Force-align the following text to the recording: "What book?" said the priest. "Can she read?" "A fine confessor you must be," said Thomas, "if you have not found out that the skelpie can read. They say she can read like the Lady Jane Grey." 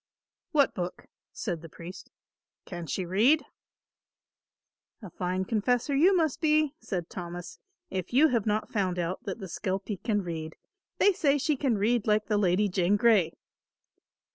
"What 0.51 0.73
book?" 0.73 1.05
said 1.31 1.61
the 1.61 1.69
priest. 1.69 2.09
"Can 2.65 2.87
she 2.87 3.05
read?" 3.05 3.43
"A 5.03 5.11
fine 5.11 5.45
confessor 5.45 5.95
you 5.95 6.17
must 6.17 6.41
be," 6.41 6.73
said 6.79 7.07
Thomas, 7.07 7.59
"if 7.91 8.11
you 8.11 8.29
have 8.29 8.47
not 8.47 8.71
found 8.73 8.97
out 8.97 9.21
that 9.25 9.37
the 9.37 9.45
skelpie 9.47 9.97
can 10.01 10.23
read. 10.23 10.55
They 10.97 11.13
say 11.13 11.37
she 11.37 11.55
can 11.55 11.77
read 11.77 12.07
like 12.07 12.25
the 12.25 12.39
Lady 12.39 12.67
Jane 12.67 12.97
Grey." 12.97 13.33